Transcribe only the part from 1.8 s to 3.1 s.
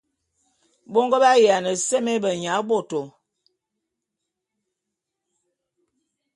seme beyaboto.